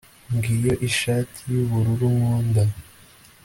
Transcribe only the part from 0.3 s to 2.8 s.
ngiyo ishati yubururu nkunda